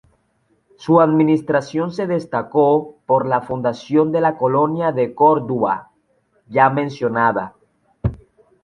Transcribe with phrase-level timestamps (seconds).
[0.77, 5.91] Su administración se destacó por la fundación de la colonia de Corduba,
[6.47, 7.53] ya mencionada.